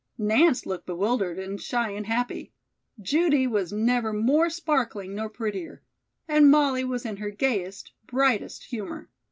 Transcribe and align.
Nance 0.17 0.65
looked 0.65 0.87
bewildered 0.87 1.37
and 1.37 1.61
shy 1.61 1.91
and 1.91 2.07
happy; 2.07 2.51
Judy 2.99 3.45
was 3.45 3.71
never 3.71 4.11
more 4.11 4.49
sparkling 4.49 5.13
nor 5.13 5.29
prettier, 5.29 5.83
and 6.27 6.49
Molly 6.49 6.83
was 6.83 7.05
in 7.05 7.17
her 7.17 7.29
gayest, 7.29 7.91
brightest 8.07 8.63
humor. 8.63 9.09